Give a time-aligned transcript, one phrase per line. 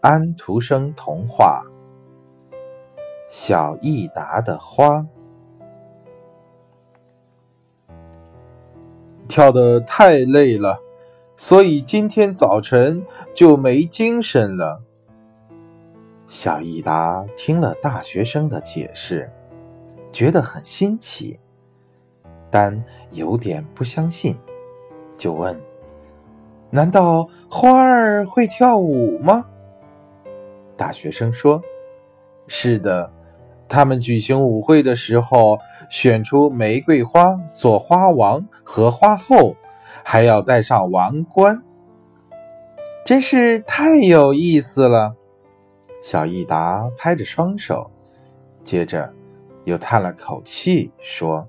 [0.00, 1.62] 安徒生童话
[3.28, 4.96] 《小益达的花》。
[9.28, 10.80] 跳得太累了，
[11.36, 13.04] 所以今天早晨
[13.34, 14.82] 就没精神了。
[16.28, 19.30] 小益达听了大学生的解释，
[20.10, 21.38] 觉得很新奇，
[22.50, 24.34] 但有点不相信，
[25.18, 25.60] 就问。
[26.70, 29.44] 难道花儿会跳舞吗？
[30.80, 31.62] 大学生说
[32.48, 33.12] ：“是的，
[33.68, 35.58] 他们举行舞会的时候，
[35.90, 39.54] 选出玫瑰花做花王和花后，
[40.02, 41.62] 还要戴上王冠，
[43.04, 45.14] 真是太有意思了。”
[46.02, 47.90] 小益达拍着双手，
[48.64, 49.12] 接着
[49.64, 51.46] 又叹了口气说：“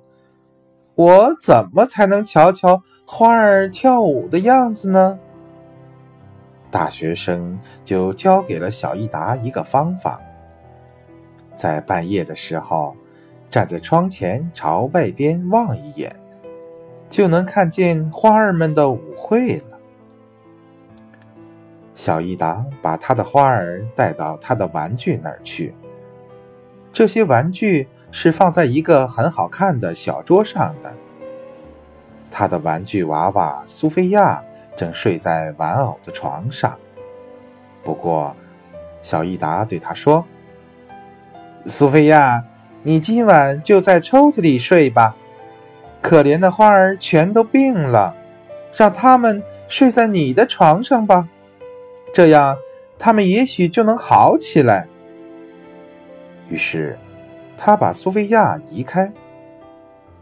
[0.94, 5.18] 我怎么才能瞧瞧？”花儿跳舞的样子呢？
[6.72, 10.20] 大学生就教给了小益达一个方法：
[11.54, 12.96] 在半夜的时候，
[13.50, 16.16] 站在窗前朝外边望一眼，
[17.10, 19.78] 就能看见花儿们的舞会了。
[21.94, 25.76] 小益达把他的花儿带到他的玩具那儿去，
[26.94, 30.92] 这些玩具是放在一个很好看的小桌上的。
[32.32, 34.42] 他的玩具娃娃苏菲亚
[34.82, 36.76] 正睡在玩偶的床上。
[37.84, 38.36] 不过，
[39.04, 40.26] 小益达对他说
[41.66, 42.44] ：“苏菲亚，
[42.82, 45.16] 你今晚就在抽屉里睡吧。
[46.02, 48.16] 可怜的花儿全都病了，
[48.74, 51.30] 让他们睡在你的床上吧，
[52.12, 52.58] 这样
[52.98, 54.88] 他们也许就能好起来。”
[56.50, 56.98] 于是，
[57.56, 59.12] 他把苏菲亚移开。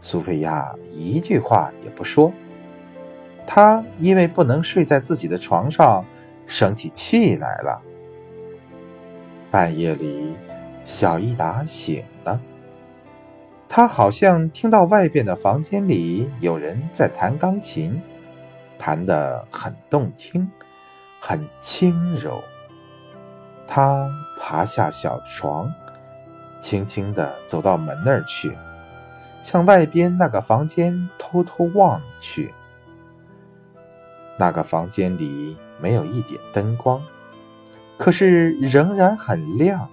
[0.02, 2.30] 苏菲亚一句话也不说，
[3.52, 6.04] 他因为不能睡在自己的床上，
[6.46, 7.82] 生起气来了。
[9.50, 10.36] 半夜里，
[10.84, 12.40] 小益达醒了，
[13.68, 18.00] 他好像听到外边的房间里有人在弹钢琴，
[18.78, 20.48] 弹得很动听，
[21.20, 22.40] 很轻柔。
[23.66, 24.08] 他
[24.38, 25.74] 爬下小床，
[26.60, 28.56] 轻轻地走到门那儿去。
[29.42, 32.54] 向外边那个房间偷偷望去，
[34.40, 37.02] 那个房间里没有一点灯光，
[37.98, 39.86] 可是仍然很亮，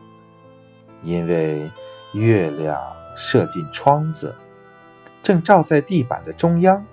[1.04, 1.70] 因为
[2.14, 2.82] 月亮
[3.14, 4.34] 射进窗子，
[5.22, 6.86] 正照在地板的中央。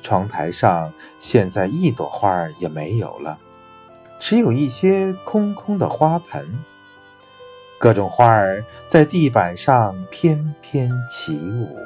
[0.00, 3.38] 窗台上现在一朵花也没有了，
[4.18, 6.64] 只有一些空空的花盆。
[7.78, 11.76] 各种花儿在地板上翩翩起舞，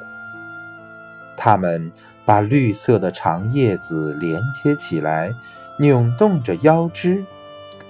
[1.37, 1.93] 它们
[2.25, 5.33] 把绿色的长叶子连接起来，
[5.79, 7.25] 扭动着腰肢，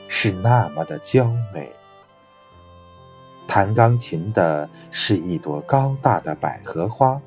[0.09, 1.73] 是那么的娇美。
[3.47, 7.21] 弹钢琴的是一朵高大的百合花，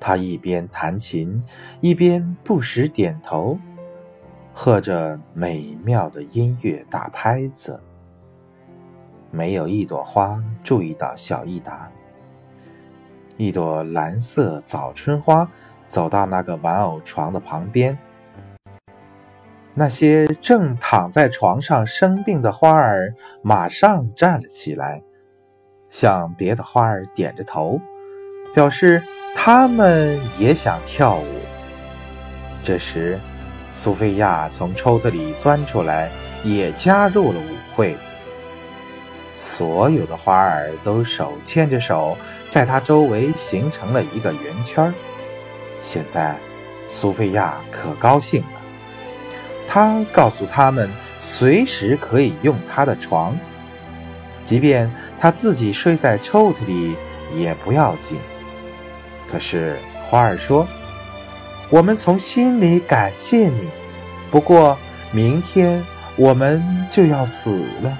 [0.00, 1.44] 他一边弹琴，
[1.80, 3.58] 一边不时点头，
[4.52, 7.78] 和着美妙的音乐打拍子。
[9.30, 11.90] 没有一朵花注意到小益达。
[13.36, 15.48] 一朵蓝色早春花
[15.86, 17.96] 走到那个玩偶床的旁边。
[19.74, 25.02] 那些正躺在床上生病的花儿马上站了起来，
[25.90, 27.78] 向别的花儿点着头，
[28.54, 29.02] 表示
[29.34, 31.26] 他们也想跳舞。
[32.62, 33.18] 这时，
[33.74, 36.10] 苏菲亚从抽屉里钻出来，
[36.42, 37.94] 也加入了舞会。
[39.36, 42.16] 所有的花儿都手牵着手，
[42.48, 44.92] 在它周围形成了一个圆圈。
[45.80, 46.34] 现在，
[46.88, 48.48] 苏菲亚可高兴了。
[49.68, 53.38] 她告诉他们，随时可以用她的床，
[54.42, 56.96] 即便她自己睡在抽屉里
[57.34, 58.18] 也不要紧。
[59.30, 60.66] 可是花儿说
[61.68, 63.68] ：“我们从心里感谢你，
[64.30, 64.78] 不过
[65.12, 65.84] 明天
[66.16, 67.50] 我们就要死
[67.82, 67.98] 了。”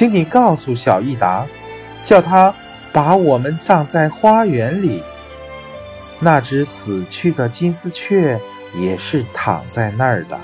[0.00, 1.46] 请你告诉小益达，
[2.02, 2.54] 叫他
[2.90, 5.02] 把我们葬在花园里。
[6.18, 8.40] 那只死去的金丝雀
[8.74, 10.40] 也是躺在那儿的。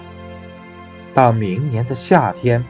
[1.14, 2.62] 到明年的夏天，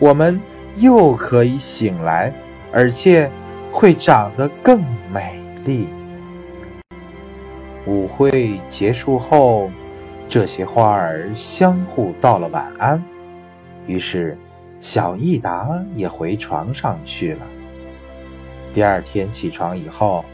[0.00, 0.40] 我们
[0.74, 2.32] 又可以醒来，
[2.72, 3.30] 而且
[3.70, 4.82] 会长得更
[5.12, 5.86] 美丽。
[7.86, 9.70] 舞会结束后，
[10.28, 13.00] 这些花儿相互道了晚安，
[13.86, 14.36] 于是。
[14.86, 17.46] 小益达也回床上去了。
[18.72, 20.24] 第二天起床以后，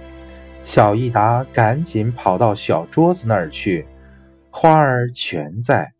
[0.63, 3.87] 小益达赶紧跑到小桌子那儿去，
[4.51, 5.91] 花儿全在，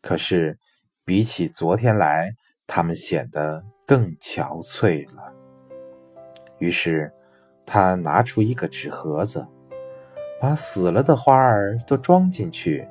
[0.00, 0.56] 可是
[1.04, 2.30] 比起昨天来，
[2.68, 5.32] 它们显得更憔悴了。
[6.60, 7.12] 于是，
[7.66, 9.44] 他拿出一个纸盒子，
[10.40, 12.86] 把死了的花儿都装进去，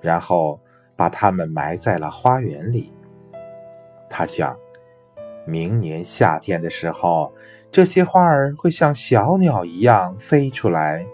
[0.00, 0.58] 然后
[0.96, 2.94] 把它们埋在了花园里。
[4.08, 4.56] 他想，
[5.46, 7.32] 明年夏天的时候，
[7.70, 11.06] 这些花儿会像小鸟一样飞出来，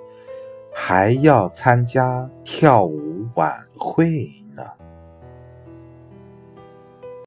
[0.73, 4.42] 还要参加跳舞晚会。